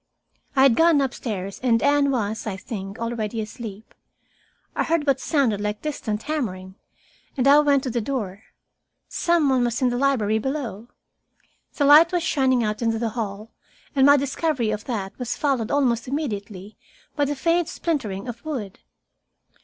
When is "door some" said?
8.01-9.47